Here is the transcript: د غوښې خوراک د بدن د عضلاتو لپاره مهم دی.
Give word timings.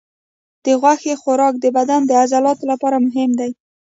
د 0.63 0.65
غوښې 0.81 1.13
خوراک 1.21 1.53
د 1.59 1.65
بدن 1.77 2.01
د 2.05 2.11
عضلاتو 2.21 2.63
لپاره 2.71 2.97
مهم 3.05 3.31
دی. 3.39 3.51